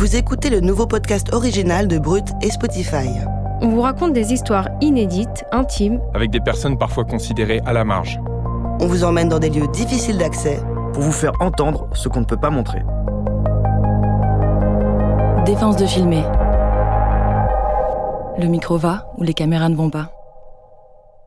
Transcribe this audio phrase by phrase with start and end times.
[0.00, 3.06] Vous écoutez le nouveau podcast original de Brut et Spotify.
[3.60, 8.18] On vous raconte des histoires inédites, intimes, Avec des personnes parfois considérées à la marge.
[8.80, 10.58] On vous emmène dans des lieux difficiles d'accès.
[10.94, 12.78] Pour vous faire entendre ce qu'on ne peut pas montrer.
[15.44, 16.24] Défense de filmer.
[18.38, 20.10] Le micro va ou les caméras ne vont pas.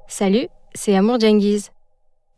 [0.07, 1.69] Salut, c'est Amour Djengiz.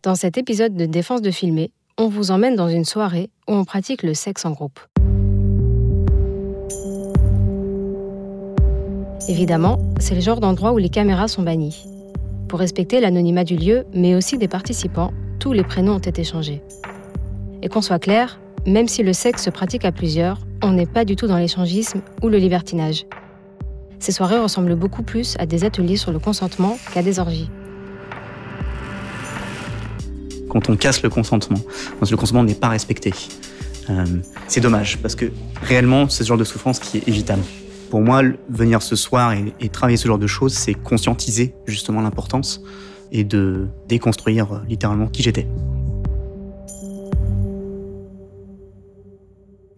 [0.04, 3.64] Dans cet épisode de Défense de filmer, on vous emmène dans une soirée où on
[3.64, 4.82] pratique le sexe en groupe.
[9.28, 11.86] Évidemment, c'est le genre d'endroit où les caméras sont bannies.
[12.48, 16.62] Pour respecter l'anonymat du lieu, mais aussi des participants, tous les prénoms ont été changés.
[17.62, 21.06] Et qu'on soit clair, même si le sexe se pratique à plusieurs, on n'est pas
[21.06, 23.06] du tout dans l'échangisme ou le libertinage.
[24.00, 27.50] Ces soirées ressemblent beaucoup plus à des ateliers sur le consentement qu'à des orgies.
[30.56, 31.60] quand on casse le consentement,
[32.00, 33.14] quand le consentement n'est pas respecté.
[33.90, 34.06] Euh,
[34.48, 35.26] c'est dommage parce que
[35.62, 37.44] réellement, c'est ce genre de souffrance qui est évitable.
[37.96, 42.02] Pour moi, venir ce soir et, et travailler ce genre de choses, c'est conscientiser justement
[42.02, 42.60] l'importance
[43.14, 45.48] et de déconstruire euh, littéralement qui j'étais.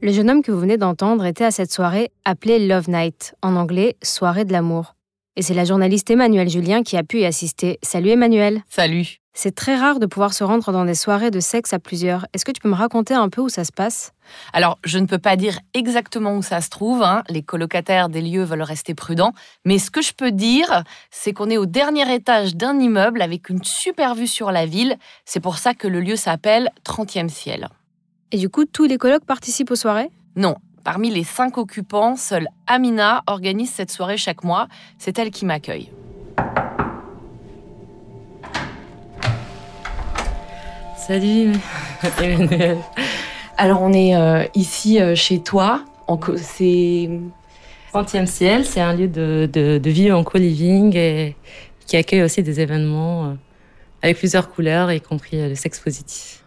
[0.01, 3.55] Le jeune homme que vous venez d'entendre était à cette soirée appelée Love Night, en
[3.55, 4.95] anglais soirée de l'amour.
[5.35, 7.77] Et c'est la journaliste Emmanuelle Julien qui a pu y assister.
[7.83, 8.63] Salut Emmanuel.
[8.67, 9.19] Salut.
[9.35, 12.25] C'est très rare de pouvoir se rendre dans des soirées de sexe à plusieurs.
[12.33, 14.13] Est-ce que tu peux me raconter un peu où ça se passe?
[14.53, 17.03] Alors, je ne peux pas dire exactement où ça se trouve.
[17.03, 17.23] hein.
[17.29, 19.33] Les colocataires des lieux veulent rester prudents.
[19.65, 23.49] Mais ce que je peux dire, c'est qu'on est au dernier étage d'un immeuble avec
[23.49, 24.95] une super vue sur la ville.
[25.25, 27.67] C'est pour ça que le lieu s'appelle 30e ciel.
[28.31, 30.09] Et du coup, tous les colocs participent aux soirées?
[30.35, 34.67] Non, parmi les cinq occupants, seule Amina organise cette soirée chaque mois.
[34.97, 35.91] C'est elle qui m'accueille.
[40.97, 41.53] Salut,
[42.21, 42.77] Emmanuel.
[43.57, 45.83] Alors, on est euh, ici euh, chez toi.
[46.07, 47.09] En co- C'est
[47.93, 51.35] 30e ciel, c'est un lieu de, de, de vie en co-living et
[51.85, 53.33] qui accueille aussi des événements euh,
[54.03, 56.43] avec plusieurs couleurs, y compris euh, le sexe positif.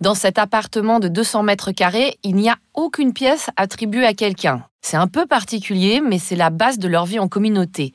[0.00, 4.64] Dans cet appartement de 200 mètres carrés, il n'y a aucune pièce attribuée à quelqu'un.
[4.80, 7.92] C'est un peu particulier, mais c'est la base de leur vie en communauté.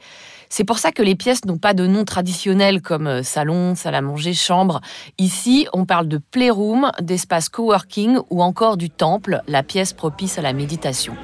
[0.56, 3.96] C'est pour ça que les pièces n'ont pas de nom traditionnel comme euh, salon, salle
[3.96, 4.82] à manger, chambre.
[5.18, 10.44] Ici, on parle de playroom, d'espace coworking ou encore du temple, la pièce propice à
[10.44, 11.16] la méditation.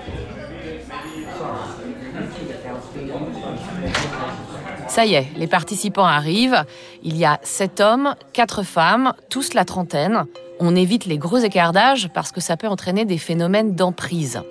[4.88, 6.66] Ça y est, les participants arrivent.
[7.04, 10.26] Il y a sept hommes, quatre femmes, tous la trentaine.
[10.60, 14.42] On évite les gros écarts d'âge parce que ça peut entraîner des phénomènes d'emprise.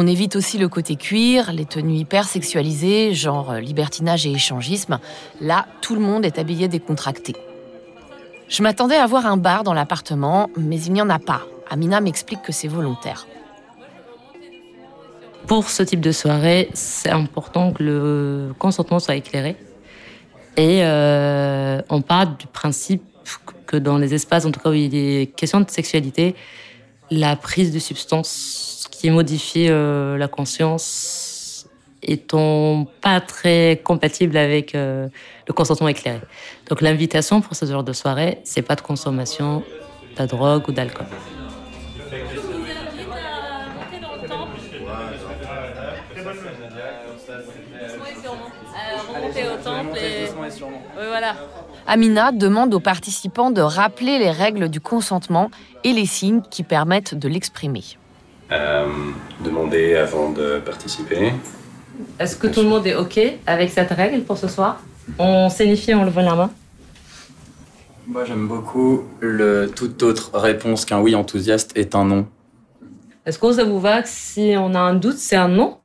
[0.00, 5.00] On évite aussi le côté cuir, les tenues hyper sexualisées, genre euh, libertinage et échangisme.
[5.40, 7.34] Là, tout le monde est habillé décontracté.
[8.48, 11.42] Je m'attendais à voir un bar dans l'appartement, mais il n'y en a pas.
[11.68, 13.26] Amina m'explique que c'est volontaire.
[15.48, 19.56] Pour ce type de soirée, c'est important que le consentement soit éclairé.
[20.56, 23.02] Et euh, on part du principe
[23.66, 26.36] que dans les espaces, en tout cas où il est question de sexualité,
[27.10, 31.68] la prise de substances qui modifie euh, la conscience
[32.02, 35.06] étant pas très compatible avec euh,
[35.46, 36.20] le consentement éclairé.
[36.68, 39.62] Donc l'invitation pour ce genre de soirée, c'est pas de consommation
[40.18, 41.06] de drogue ou d'alcool.
[51.86, 55.52] Amina demande aux participants de rappeler les règles du consentement
[55.84, 57.84] et les signes qui permettent de l'exprimer.
[58.50, 58.86] Euh,
[59.44, 61.32] demander avant de participer.
[62.18, 64.82] Est-ce que tout le monde est OK avec cette règle pour ce soir?
[65.18, 66.50] On signifie en levant la main.
[68.06, 72.26] Moi, j'aime beaucoup le toute autre réponse qu'un oui enthousiaste est un non.
[73.26, 75.76] Est-ce que ça vous va que si on a un doute, c'est un non?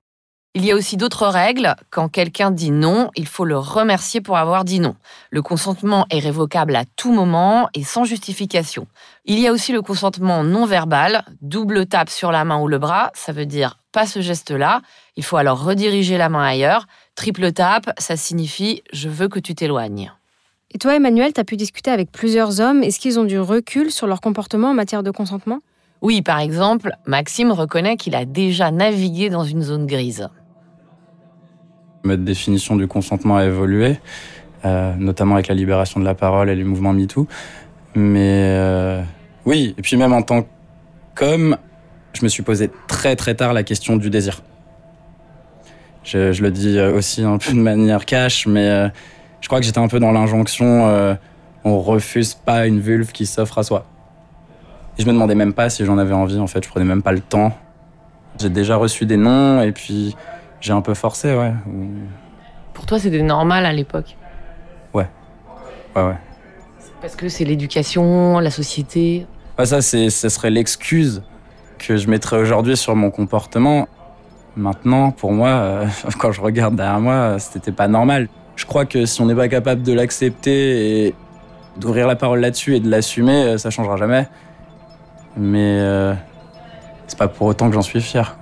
[0.56, 1.76] Il y a aussi d'autres règles.
[1.90, 4.96] Quand quelqu'un dit non, il faut le remercier pour avoir dit non.
[5.32, 8.86] Le consentement est révocable à tout moment et sans justification.
[9.26, 12.78] Il y a aussi le consentement non verbal, double tape sur la main ou le
[12.78, 14.84] bras, ça veut dire pas ce geste-là.
[15.16, 16.86] Il faut alors rediriger la main ailleurs.
[17.16, 20.12] Triple tape, ça signifie je veux que tu t'éloignes.
[20.70, 22.84] Et toi, Emmanuel, t'as pu discuter avec plusieurs hommes.
[22.84, 25.62] Est-ce qu'ils ont du recul sur leur comportement en matière de consentement?
[26.02, 30.30] Oui, par exemple, Maxime reconnaît qu'il a déjà navigué dans une zone grise.
[32.04, 34.00] Notre définition du consentement a évolué,
[34.66, 37.28] euh, notamment avec la libération de la parole et les mouvements MeToo.
[37.96, 39.02] Mais euh,
[39.46, 40.46] oui, et puis même en tant
[41.16, 41.58] qu'homme,
[42.14, 44.42] je me suis posé très très tard la question du désir.
[46.04, 48.90] Je, le dis aussi un peu de manière cash, mais euh,
[49.40, 51.16] je crois que j'étais un peu dans l'injonction euh,
[51.64, 53.86] on refuse pas une vulve qui s'offre à soi.
[54.98, 57.02] Et je me demandais même pas si j'en avais envie, en fait, je prenais même
[57.02, 57.58] pas le temps.
[58.40, 60.16] J'ai déjà reçu des noms et puis
[60.64, 61.52] j'ai un peu forcé, ouais.
[62.74, 64.16] Pour toi, c'était normal à l'époque
[64.94, 65.08] Ouais.
[65.94, 66.18] Ouais, ouais.
[67.02, 69.28] Parce que c'est l'éducation, la société.
[69.60, 71.22] Ouais, ça, c'est, ce serait l'excuse
[71.80, 73.90] que je mettrais aujourd'hui sur mon comportement.
[74.56, 75.86] Maintenant, pour moi, euh,
[76.18, 78.30] quand je regarde derrière moi, c'était pas normal.
[78.56, 81.16] Je crois que si on n'est pas capable de l'accepter et
[81.76, 84.30] d'ouvrir la parole là-dessus et de l'assumer, euh, ça changera jamais.
[85.36, 86.14] Mais euh,
[87.08, 88.38] c'est pas pour autant que j'en suis fier.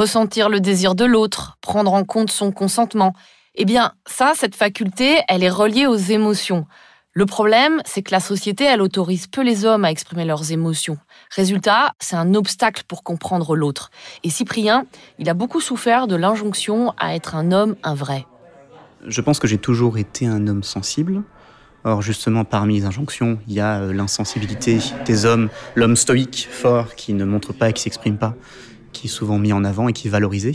[0.00, 3.12] Ressentir le désir de l'autre, prendre en compte son consentement.
[3.54, 6.64] Eh bien, ça, cette faculté, elle est reliée aux émotions.
[7.12, 10.96] Le problème, c'est que la société, elle autorise peu les hommes à exprimer leurs émotions.
[11.36, 13.90] Résultat, c'est un obstacle pour comprendre l'autre.
[14.24, 14.86] Et Cyprien,
[15.18, 18.26] il a beaucoup souffert de l'injonction à être un homme, un vrai.
[19.06, 21.24] Je pense que j'ai toujours été un homme sensible.
[21.84, 26.94] Or, justement, parmi les injonctions, il y a euh, l'insensibilité des hommes, l'homme stoïque, fort,
[26.94, 28.34] qui ne montre pas et qui s'exprime pas,
[28.92, 30.52] qui est souvent mis en avant et qui est valorisé.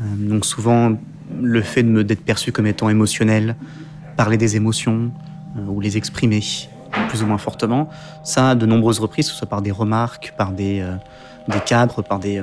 [0.00, 0.96] Euh, donc souvent,
[1.40, 3.56] le fait d'être perçu comme étant émotionnel,
[4.16, 5.10] parler des émotions
[5.56, 6.40] euh, ou les exprimer
[7.08, 7.88] plus ou moins fortement,
[8.24, 10.96] ça, de nombreuses reprises, que ce soit par des remarques, par des, euh,
[11.48, 12.42] des cadres, par des,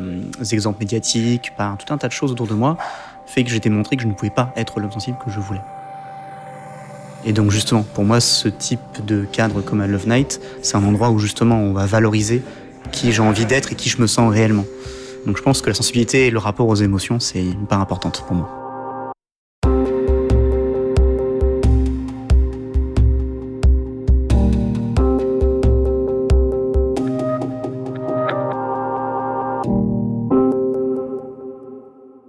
[0.51, 2.77] exemples médiatiques, par tout un tas de choses autour de moi,
[3.25, 5.61] fait que j'ai démontré que je ne pouvais pas être l'homme sensible que je voulais.
[7.25, 10.83] Et donc justement, pour moi, ce type de cadre comme à Love Night, c'est un
[10.83, 12.43] endroit où justement on va valoriser
[12.91, 14.65] qui j'ai envie d'être et qui je me sens réellement.
[15.25, 18.23] Donc je pense que la sensibilité et le rapport aux émotions, c'est une part importante
[18.27, 18.59] pour moi.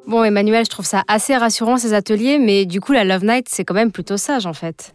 [0.06, 3.48] Bon, Emmanuel, je trouve ça assez rassurant ces ateliers, mais du coup, la Love Night,
[3.48, 4.94] c'est quand même plutôt sage en fait.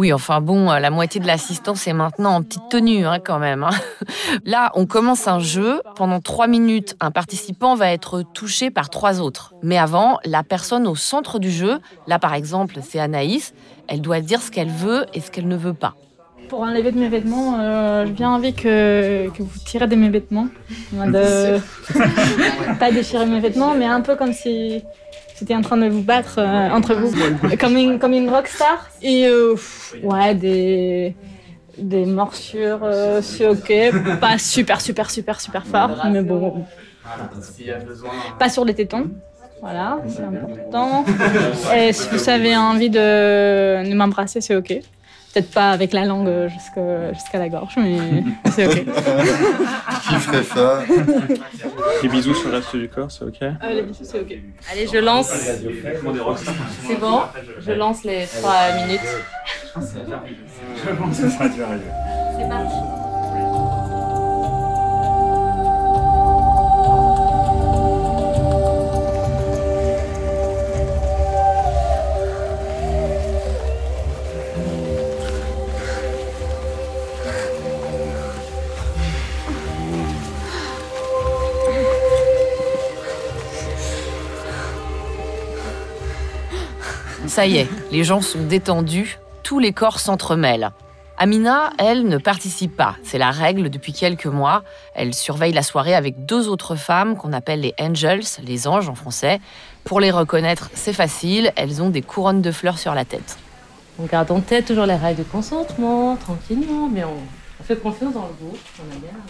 [0.00, 3.38] Oui, enfin bon, euh, la moitié de l'assistance est maintenant en petite tenue hein, quand
[3.38, 3.64] même.
[3.64, 4.04] hein.
[4.46, 5.82] Là, on commence un jeu.
[5.94, 9.52] Pendant trois minutes, un participant va être touché par trois autres.
[9.62, 13.52] Mais avant, la personne au centre du jeu, là par exemple, c'est Anaïs,
[13.88, 15.92] elle doit dire ce qu'elle veut et ce qu'elle ne veut pas.
[16.48, 20.08] Pour enlever de mes vêtements, euh, j'ai bien envie que, que vous tirez de mes
[20.08, 20.48] vêtements.
[20.94, 21.58] En mode, euh,
[22.80, 24.82] pas déchirer mes vêtements, mais un peu comme si
[25.40, 27.10] j'étais en train de vous battre euh, entre vous.
[27.58, 28.88] Comme une, comme une rockstar.
[29.02, 31.16] Et euh, pff, ouais, des,
[31.78, 33.72] des morsures, euh, c'est ok.
[34.20, 36.64] Pas super, super, super, super fort, mais bon.
[38.38, 39.10] Pas sur les tétons.
[39.62, 41.04] Voilà, c'est important.
[41.76, 44.80] Et si vous avez envie de, de m'embrasser, c'est ok.
[45.32, 48.84] Peut-être pas avec la langue jusqu'à jusqu'à la gorge, mais c'est ok.
[48.84, 50.82] Qui ferait ça
[52.02, 54.34] Les bisous sur le reste du corps, c'est ok Euh, les bisous, c'est ok.
[54.72, 55.28] Allez, je lance.
[55.28, 57.20] C'est bon,
[57.60, 59.00] je lance les trois minutes.
[62.36, 63.09] C'est parti.
[87.30, 90.72] Ça y est, les gens sont détendus, tous les corps s'entremêlent.
[91.16, 92.96] Amina, elle, ne participe pas.
[93.04, 94.64] C'est la règle depuis quelques mois.
[94.96, 98.96] Elle surveille la soirée avec deux autres femmes qu'on appelle les angels, les anges en
[98.96, 99.38] français.
[99.84, 103.38] Pour les reconnaître, c'est facile, elles ont des couronnes de fleurs sur la tête.
[104.00, 108.26] On garde en tête toujours les règles de consentement, tranquillement, mais on, fait confiance dans
[108.26, 108.58] le groupe.
[108.80, 109.20] On, est bien.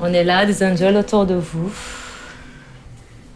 [0.00, 1.72] on est là, des angels autour de vous.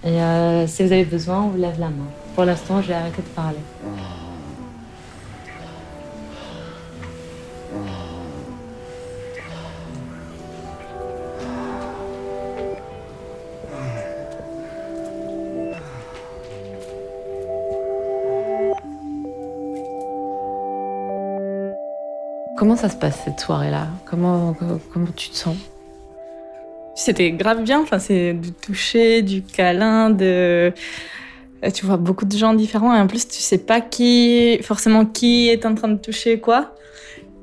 [0.04, 2.06] Et euh, si vous avez besoin, on vous lève la main.
[2.38, 3.59] Pour l'instant, je vais arrêter de parler.
[22.57, 23.88] Comment ça se passe cette soirée-là?
[24.04, 24.54] Comment,
[24.92, 25.57] comment tu te sens?
[26.95, 30.73] C'était grave bien, enfin, c'est du toucher, du câlin, de...
[31.74, 35.48] Tu vois beaucoup de gens différents et en plus tu sais pas qui, forcément qui
[35.48, 36.74] est en train de toucher quoi.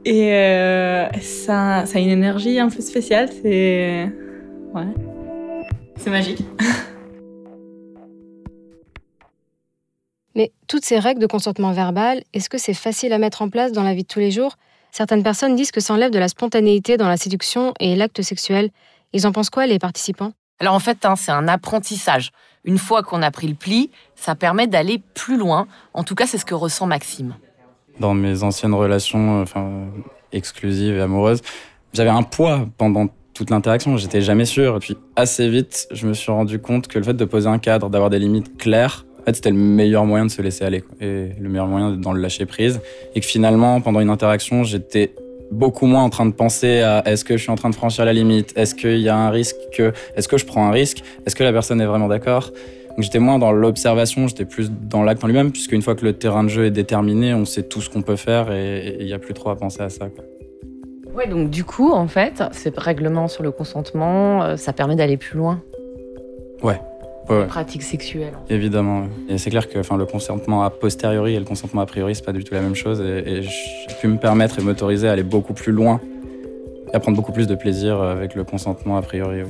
[0.06, 4.08] Et euh, ça, ça a une énergie un peu spéciale, c'est...
[4.74, 4.86] Ouais.
[5.98, 6.44] C'est magique.
[10.36, 13.72] Mais toutes ces règles de consentement verbal, est-ce que c'est facile à mettre en place
[13.72, 14.58] dans la vie de tous les jours?
[14.92, 18.70] Certaines personnes disent que ça enlève de la spontanéité dans la séduction et l'acte sexuel.
[19.14, 20.34] Ils en pensent quoi, les participants?
[20.60, 22.32] Alors en fait, hein, c'est un apprentissage.
[22.64, 25.68] Une fois qu'on a pris le pli, ça permet d'aller plus loin.
[25.94, 27.36] En tout cas, c'est ce que ressent Maxime.
[28.00, 29.88] Dans mes anciennes relations enfin,
[30.32, 31.42] exclusives et amoureuses,
[31.94, 34.78] j'avais un poids pendant toute l'interaction, j'étais jamais sûr.
[34.78, 37.60] Et puis assez vite, je me suis rendu compte que le fait de poser un
[37.60, 40.84] cadre, d'avoir des limites claires, en fait, c'était le meilleur moyen de se laisser aller
[41.02, 42.80] et le meilleur moyen d'être dans le lâcher prise.
[43.16, 45.16] Et que finalement, pendant une interaction, j'étais
[45.52, 48.06] beaucoup moins en train de penser à est-ce que je suis en train de franchir
[48.06, 51.04] la limite, est-ce qu'il y a un risque que, est-ce que je prends un risque,
[51.26, 52.52] est-ce que la personne est vraiment d'accord?
[52.90, 56.14] Donc j'étais moins dans l'observation, j'étais plus dans l'acte en lui-même, puisqu'une fois que le
[56.14, 59.14] terrain de jeu est déterminé, on sait tout ce qu'on peut faire et il n'y
[59.14, 60.08] a plus trop à penser à ça.
[60.08, 60.24] Quoi.
[61.14, 65.18] Ouais, donc du coup, en fait, ces règlements sur le consentement, euh, ça permet d'aller
[65.18, 65.62] plus loin.
[66.64, 66.80] Ouais,
[67.30, 67.48] ouais.
[67.48, 68.34] Pratique sexuelle.
[68.50, 69.08] Évidemment.
[69.30, 72.26] Et c'est clair que enfin, le consentement a posteriori et le consentement a priori, c'est
[72.26, 73.02] pas du tout la même chose.
[73.02, 76.00] Et, j'ai pu me permettre et m'autoriser à aller beaucoup plus loin
[76.92, 79.44] et à prendre beaucoup plus de plaisir avec le consentement a priori.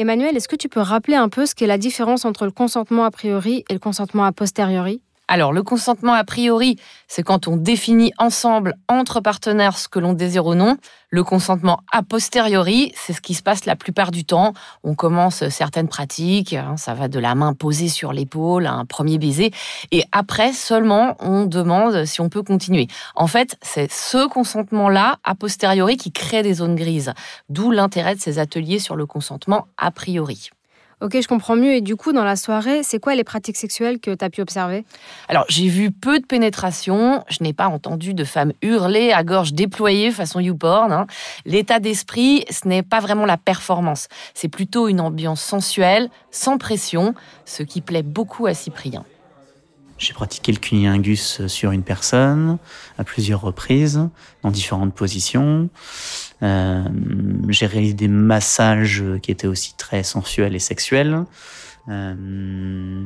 [0.00, 3.04] Emmanuel, est-ce que tu peux rappeler un peu ce qu'est la différence entre le consentement
[3.04, 5.02] a priori et le consentement a posteriori?
[5.32, 6.74] Alors, le consentement a priori,
[7.06, 10.76] c'est quand on définit ensemble, entre partenaires, ce que l'on désire ou non.
[11.08, 14.54] Le consentement a posteriori, c'est ce qui se passe la plupart du temps.
[14.82, 19.18] On commence certaines pratiques, hein, ça va de la main posée sur l'épaule un premier
[19.18, 19.52] baiser,
[19.92, 22.88] et après seulement on demande si on peut continuer.
[23.14, 27.12] En fait, c'est ce consentement-là, a posteriori, qui crée des zones grises,
[27.48, 30.50] d'où l'intérêt de ces ateliers sur le consentement a priori.
[31.00, 31.72] Ok, je comprends mieux.
[31.72, 34.42] Et du coup, dans la soirée, c'est quoi les pratiques sexuelles que tu as pu
[34.42, 34.84] observer?
[35.28, 37.24] Alors, j'ai vu peu de pénétration.
[37.28, 40.92] Je n'ai pas entendu de femmes hurler à gorge déployée façon YouPorn.
[40.92, 41.06] Hein.
[41.46, 44.08] L'état d'esprit, ce n'est pas vraiment la performance.
[44.34, 47.14] C'est plutôt une ambiance sensuelle, sans pression,
[47.46, 49.04] ce qui plaît beaucoup à Cyprien.
[50.00, 52.56] J'ai pratiqué le cunilingus sur une personne
[52.96, 54.08] à plusieurs reprises,
[54.42, 55.68] dans différentes positions.
[56.42, 56.82] Euh,
[57.50, 61.24] j'ai réalisé des massages qui étaient aussi très sensuels et sexuels.
[61.90, 63.04] Euh,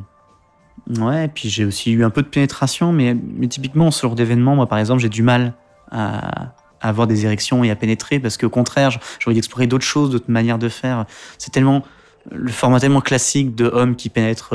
[0.88, 3.16] ouais, et puis j'ai aussi eu un peu de pénétration, mais,
[3.48, 5.54] typiquement, ce genre d'événement, moi par exemple, j'ai du mal
[5.90, 10.10] à, avoir des érections et à pénétrer parce qu'au contraire, j'ai envie d'explorer d'autres choses,
[10.10, 11.06] d'autres manières de faire.
[11.38, 11.82] C'est tellement
[12.30, 14.54] le format tellement classique de homme qui pénètre.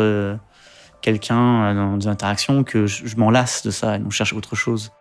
[1.01, 4.55] Quelqu'un euh, dans des interactions que je, m'en lasse de ça et on cherche autre
[4.55, 4.91] chose.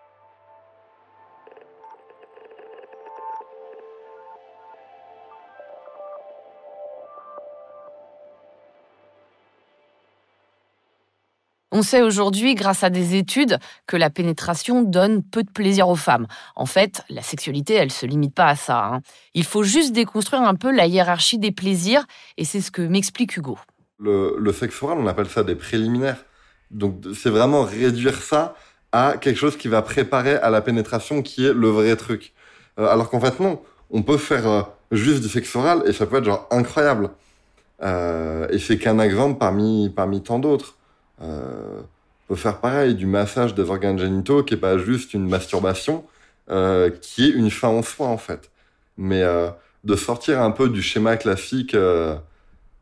[11.71, 15.95] On sait aujourd'hui, grâce à des études, que la pénétration donne peu de plaisir aux
[15.95, 16.27] femmes.
[16.57, 18.85] En fait, la sexualité, elle se limite pas à ça.
[18.85, 19.01] Hein.
[19.35, 22.05] Il faut juste déconstruire un peu la hiérarchie des plaisirs,
[22.37, 23.59] et c'est ce que m'explique Hugo.
[24.01, 26.25] Le, sexe oral, on appelle ça des préliminaires.
[26.71, 28.55] Donc c'est vraiment réduire ça
[28.93, 32.33] à quelque chose qui va préparer à la pénétration, qui est le vrai truc.
[32.79, 34.63] Euh, alors qu'en fait non, on peut faire euh,
[34.93, 37.11] juste du sexe oral et ça peut être genre incroyable.
[37.83, 40.77] Euh, et c'est qu'un exemple parmi parmi tant d'autres.
[41.21, 41.85] on
[42.29, 46.05] peut faire pareil, du massage des organes génitaux qui est pas juste une masturbation,
[47.03, 48.51] qui est une fin en soi en fait.
[48.97, 49.23] Mais
[49.85, 51.77] de sortir un peu du schéma classique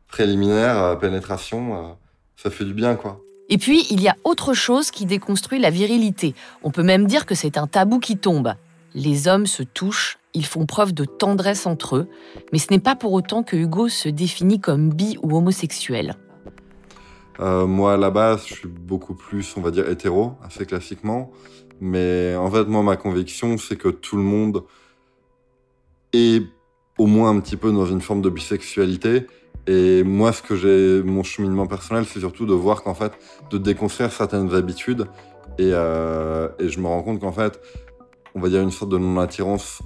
[0.07, 1.93] préliminaire, euh, pénétration, euh,
[2.35, 3.19] ça fait du bien, quoi.
[3.49, 6.35] Et puis, il y a autre chose qui déconstruit la virilité.
[6.63, 8.53] On peut même dire que c'est un tabou qui tombe.
[8.93, 12.07] Les hommes se touchent, ils font preuve de tendresse entre eux,
[12.51, 16.15] mais ce n'est pas pour autant que Hugo se définit comme bi ou homosexuel.
[17.39, 21.31] Euh, moi, à la base, je suis beaucoup plus, on va dire, hétéro, assez classiquement.
[21.79, 24.63] Mais en fait, moi, ma conviction, c'est que tout le monde
[26.13, 26.43] est
[26.97, 29.27] au moins un petit peu dans une forme de bisexualité
[29.67, 33.11] et moi, ce que j'ai, mon cheminement personnel, c'est surtout de voir qu'en fait,
[33.49, 35.07] de déconstruire certaines habitudes.
[35.59, 37.59] Et, euh, et je me rends compte qu'en fait,
[38.33, 39.81] on va dire une sorte de non-attirance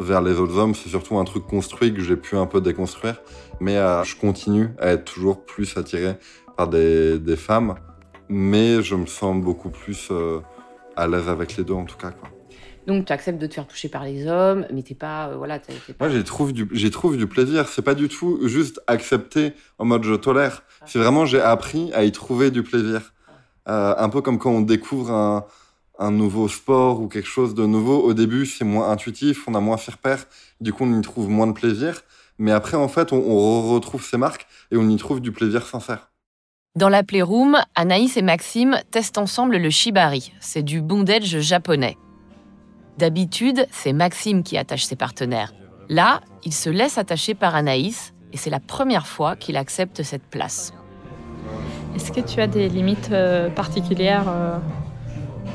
[0.00, 3.20] vers les autres hommes, c'est surtout un truc construit que j'ai pu un peu déconstruire.
[3.60, 6.16] Mais euh, je continue à être toujours plus attiré
[6.56, 7.76] par des, femmes.
[8.28, 10.40] Mais je me sens beaucoup plus euh,
[10.96, 12.12] à l'aise avec les deux, en tout cas.
[12.86, 15.58] Donc tu acceptes de te faire toucher par les hommes, mais t'es pas, euh, voilà,
[15.58, 15.72] pas...
[16.00, 17.68] Moi, j'ai trouvé du, j'ai trouvé du plaisir.
[17.68, 20.62] C'est pas du tout juste accepter en mode je tolère.
[20.80, 20.84] Ah.
[20.86, 23.12] C'est vraiment j'ai appris à y trouver du plaisir.
[23.68, 25.46] Euh, un peu comme quand on découvre un,
[25.98, 28.00] un, nouveau sport ou quelque chose de nouveau.
[28.00, 30.24] Au début, c'est moins intuitif, on a moins fait repère.
[30.60, 32.00] Du coup, on y trouve moins de plaisir.
[32.38, 35.66] Mais après, en fait, on, on retrouve ses marques et on y trouve du plaisir
[35.66, 36.10] sincère.
[36.76, 40.32] Dans la Playroom, Anaïs et Maxime testent ensemble le shibari.
[40.40, 41.98] C'est du bondage japonais.
[43.00, 45.54] D'habitude, c'est Maxime qui attache ses partenaires.
[45.88, 50.22] Là, il se laisse attacher par Anaïs et c'est la première fois qu'il accepte cette
[50.22, 50.74] place.
[51.96, 54.58] Est-ce que tu as des limites euh, particulières euh,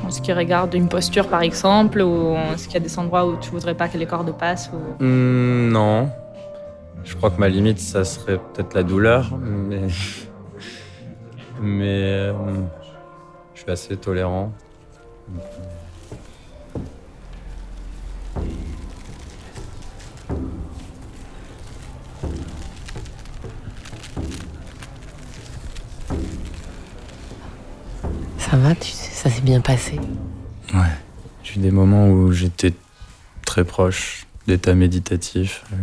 [0.04, 3.24] en ce qui regarde une posture par exemple ou est-ce qu'il y a des endroits
[3.24, 5.04] où tu voudrais pas que les cordes passent ou...
[5.04, 6.10] Hmm, non.
[7.04, 9.82] Je crois que ma limite, ça serait peut-être la douleur, mais.
[11.62, 12.02] mais.
[12.02, 12.32] euh,
[13.54, 14.50] je suis assez tolérant.
[28.48, 29.98] Ça va, tu ça s'est bien passé.
[30.72, 30.80] Ouais.
[31.42, 32.72] J'ai eu des moments où j'étais
[33.44, 35.64] très proche d'état méditatif.
[35.72, 35.76] euh.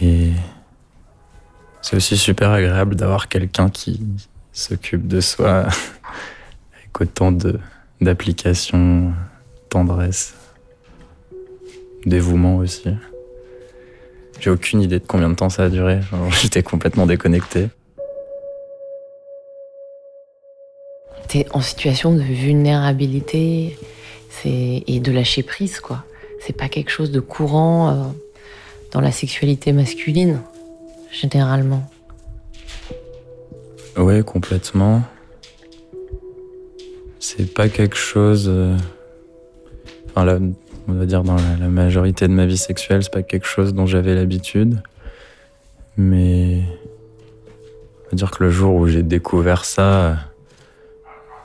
[0.00, 0.30] Et
[1.82, 4.00] c'est aussi super agréable d'avoir quelqu'un qui
[4.52, 5.66] s'occupe de soi
[6.76, 7.32] avec autant
[8.00, 9.12] d'application,
[9.70, 10.34] tendresse,
[12.06, 12.84] dévouement aussi.
[14.38, 16.00] J'ai aucune idée de combien de temps ça a duré.
[16.40, 17.70] J'étais complètement déconnecté.
[21.28, 23.78] T'es en situation de vulnérabilité
[24.44, 26.04] et de lâcher prise, quoi.
[26.40, 27.94] C'est pas quelque chose de courant euh,
[28.92, 30.40] dans la sexualité masculine,
[31.10, 31.90] généralement.
[33.96, 35.02] Ouais, complètement.
[37.18, 38.46] C'est pas quelque chose.
[38.48, 38.76] euh,
[40.10, 40.38] Enfin, là,
[40.86, 43.74] on va dire dans la, la majorité de ma vie sexuelle, c'est pas quelque chose
[43.74, 44.80] dont j'avais l'habitude.
[45.96, 46.62] Mais.
[48.06, 50.27] On va dire que le jour où j'ai découvert ça,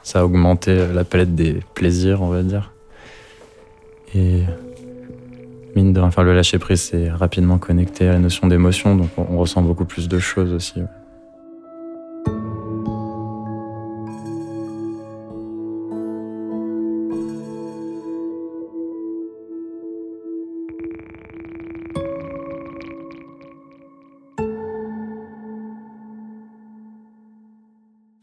[0.04, 2.72] ça a augmenté euh, la palette des plaisirs, on va dire.
[4.16, 4.44] Et.
[5.76, 9.10] Mine de rien, enfin, le lâcher prise, c'est rapidement connecté à la notion d'émotion, donc
[9.18, 10.82] on, ressent beaucoup plus de choses aussi.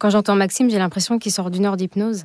[0.01, 2.25] Quand j'entends Maxime, j'ai l'impression qu'il sort d'une heure d'hypnose.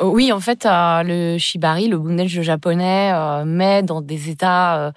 [0.00, 4.76] Euh, Oui, en fait, euh, le shibari, le bondage japonais, euh, met dans des états
[4.78, 4.92] euh,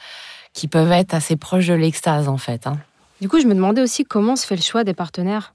[0.54, 2.66] qui peuvent être assez proches de l'extase, en fait.
[2.66, 2.78] hein.
[3.22, 5.54] Du coup, je me demandais aussi comment se fait le choix des partenaires.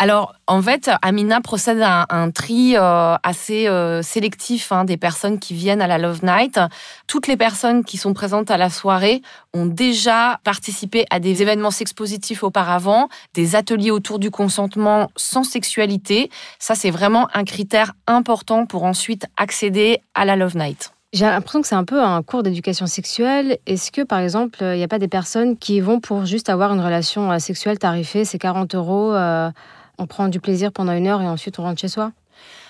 [0.00, 5.40] Alors, en fait, Amina procède à un, tri euh, assez euh, sélectif hein, des personnes
[5.40, 6.60] qui viennent à la Love Night.
[7.08, 9.22] Toutes les personnes qui sont présentes à la soirée
[9.54, 16.30] ont déjà participé à des événements sexpositifs auparavant, des ateliers autour du consentement sans sexualité.
[16.60, 20.92] Ça, c'est vraiment un critère important pour ensuite accéder à la Love Night.
[21.12, 23.58] J'ai l'impression que c'est un peu un cours d'éducation sexuelle.
[23.66, 26.72] Est-ce que, par exemple, il n'y a pas des personnes qui vont pour juste avoir
[26.72, 29.12] une relation euh, sexuelle tarifée, c'est 40 euros,
[29.98, 32.12] on prend du plaisir pendant une heure et ensuite on rentre chez soi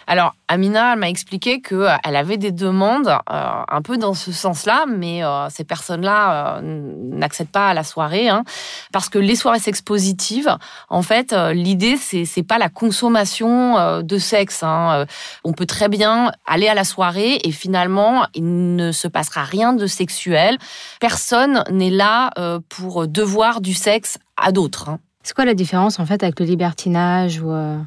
[0.07, 5.23] Alors, Amina m'a expliqué qu'elle avait des demandes euh, un peu dans ce sens-là, mais
[5.23, 6.21] euh, ces personnes-là
[6.57, 8.45] euh, n'accèdent pas à la soirée, hein,
[8.91, 10.57] parce que les soirées sexpositives,
[10.89, 14.63] en fait, euh, l'idée c'est c'est pas la consommation euh, de sexe.
[14.63, 15.01] hein.
[15.01, 15.07] Euh,
[15.45, 19.75] On peut très bien aller à la soirée et finalement il ne se passera rien
[19.75, 20.57] de sexuel.
[21.01, 24.89] Personne n'est là euh, pour devoir du sexe à d'autres.
[24.89, 24.99] hein.
[25.29, 27.79] C'est quoi la différence en fait avec le libertinage ou euh,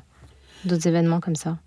[0.63, 1.57] d'autres événements comme ça?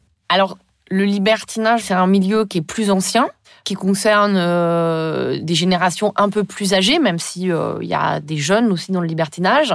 [0.90, 3.28] Le libertinage, c'est un milieu qui est plus ancien,
[3.64, 8.20] qui concerne euh, des générations un peu plus âgées, même si euh, il y a
[8.20, 9.74] des jeunes aussi dans le libertinage.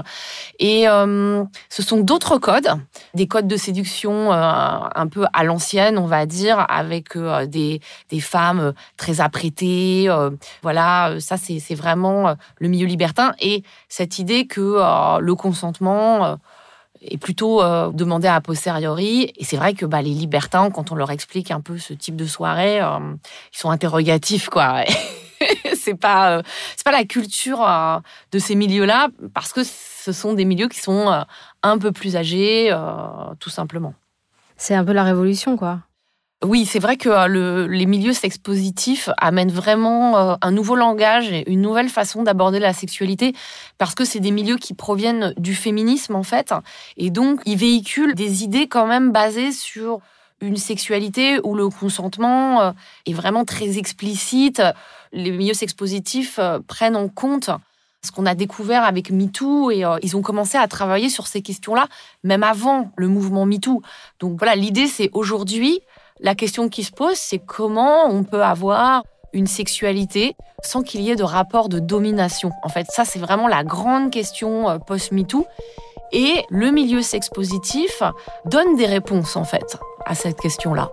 [0.59, 2.69] Et euh, ce sont d'autres codes,
[3.15, 7.81] des codes de séduction euh, un peu à l'ancienne, on va dire, avec euh, des,
[8.11, 10.05] des femmes très apprêtées.
[10.07, 10.29] euh,
[10.61, 13.33] voilà, euh, ça c'est vraiment euh, le milieu libertin.
[13.39, 16.37] Et cette idée que euh, le consentement
[17.01, 19.31] est plutôt euh, demandé a posteriori.
[19.37, 22.15] Et c'est vrai que bah, les libertins, quand on leur explique un peu ce type
[22.15, 22.99] de soirée, euh,
[23.53, 24.83] ils sont interrogatifs, quoi.
[25.75, 26.41] c'est pas, euh,
[26.75, 27.67] c'est pas la culture
[28.31, 31.25] de ces milieux-là, parce que ce sont des milieux qui sont
[31.63, 32.75] un peu plus âgés,
[33.39, 33.93] tout simplement.
[34.57, 35.79] C'est un peu la révolution, quoi.
[36.45, 41.29] Oui, c'est vrai que euh, le- les milieux sexpositifs amènent vraiment euh, un nouveau langage
[41.33, 43.33] et une nouvelle façon d'aborder la sexualité
[43.77, 46.53] parce que c'est des milieux qui proviennent du féminisme en fait
[46.95, 49.99] et donc ils véhiculent des idées quand même basées sur
[50.39, 52.71] une sexualité où le consentement euh,
[53.05, 54.61] est vraiment très explicite.
[55.11, 57.49] Les milieux sexpositifs prennent en compte
[58.01, 61.87] ce qu'on a découvert avec MeToo et ils ont commencé à travailler sur ces questions-là
[62.23, 63.81] même avant le mouvement MeToo.
[64.21, 65.81] Donc voilà, l'idée c'est aujourd'hui
[66.19, 69.03] la question qui se pose, c'est comment on peut avoir
[69.33, 72.51] une sexualité sans qu'il y ait de rapport de domination.
[72.63, 75.45] En fait, ça, c'est vraiment la grande question euh, post-MeToo.
[76.11, 78.01] Et le milieu sexpositif
[78.45, 80.91] donne des réponses, en fait, à cette question-là.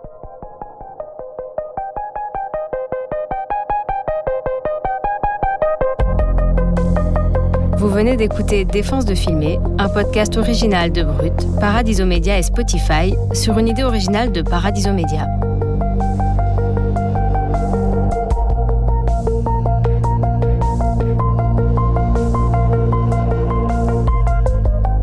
[7.86, 13.14] Vous venez d'écouter Défense de filmer, un podcast original de Brut, Paradiso Media et Spotify
[13.32, 15.28] sur une idée originale de Paradiso Media.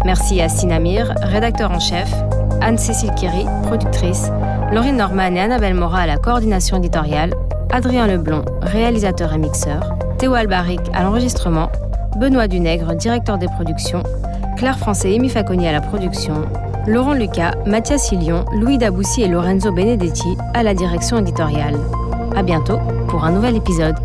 [0.04, 2.13] Merci à Sinamir, rédacteur en chef,
[2.60, 4.30] Anne-Cécile Kiri, productrice,
[4.74, 7.34] Laurine Norman et Annabelle Mora à la coordination éditoriale,
[7.72, 11.69] Adrien Leblond, réalisateur et mixeur, Théo Albaric à l'enregistrement,
[12.17, 14.04] Benoît Dunègre, directeur des productions,
[14.58, 16.45] Claire Français et Amy Faconi à la production,
[16.88, 21.76] Laurent Lucas, Mathias Hillion, Louis Daboussi et Lorenzo Benedetti à la direction éditoriale.
[22.36, 23.95] À bientôt pour un nouvel épisode.